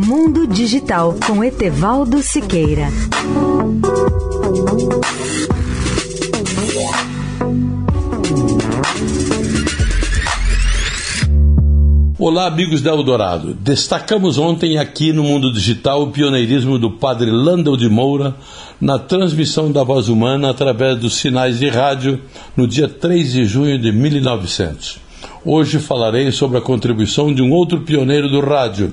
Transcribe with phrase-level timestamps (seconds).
[0.00, 2.86] Mundo Digital com Etevaldo Siqueira.
[12.16, 13.54] Olá, amigos da Eldorado.
[13.54, 18.36] Destacamos ontem aqui no Mundo Digital o pioneirismo do padre Landel de Moura
[18.80, 22.20] na transmissão da voz humana através dos sinais de rádio
[22.56, 25.08] no dia 3 de junho de 1900.
[25.44, 28.92] Hoje falarei sobre a contribuição de um outro pioneiro do rádio,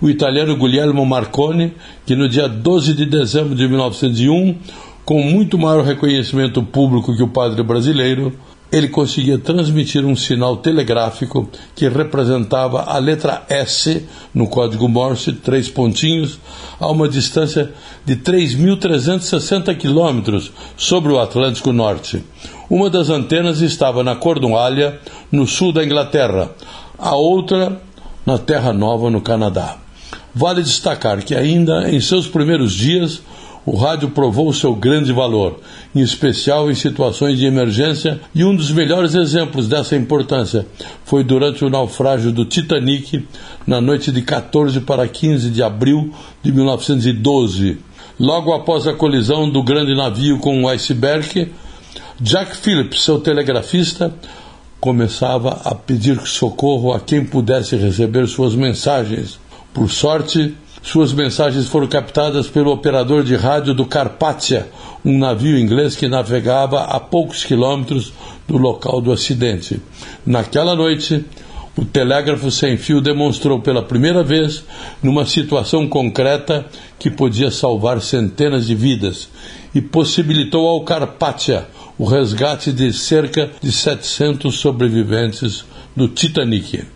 [0.00, 1.72] o italiano Guglielmo Marconi,
[2.04, 4.56] que no dia 12 de dezembro de 1901,
[5.04, 8.32] com muito maior reconhecimento público que o padre brasileiro,
[8.70, 15.68] ele conseguia transmitir um sinal telegráfico que representava a letra S no código Morse, três
[15.68, 16.40] pontinhos,
[16.80, 17.72] a uma distância
[18.04, 22.24] de 3.360 quilômetros sobre o Atlântico Norte.
[22.68, 24.98] Uma das antenas estava na Cornualha,
[25.30, 26.50] no sul da Inglaterra,
[26.98, 27.80] a outra
[28.26, 29.85] na Terra Nova, no Canadá.
[30.38, 33.22] Vale destacar que, ainda em seus primeiros dias,
[33.64, 35.60] o rádio provou seu grande valor,
[35.94, 40.66] em especial em situações de emergência, e um dos melhores exemplos dessa importância
[41.06, 43.26] foi durante o naufrágio do Titanic,
[43.66, 47.78] na noite de 14 para 15 de abril de 1912.
[48.20, 51.50] Logo após a colisão do grande navio com o iceberg,
[52.20, 54.12] Jack Phillips, seu telegrafista,
[54.78, 59.45] começava a pedir socorro a quem pudesse receber suas mensagens.
[59.76, 64.70] Por sorte, suas mensagens foram captadas pelo operador de rádio do Carpathia,
[65.04, 68.10] um navio inglês que navegava a poucos quilômetros
[68.48, 69.78] do local do acidente.
[70.24, 71.22] Naquela noite,
[71.76, 74.64] o telégrafo sem fio demonstrou pela primeira vez,
[75.02, 76.64] numa situação concreta,
[76.98, 79.28] que podia salvar centenas de vidas
[79.74, 81.68] e possibilitou ao Carpathia
[81.98, 86.95] o resgate de cerca de 700 sobreviventes do Titanic.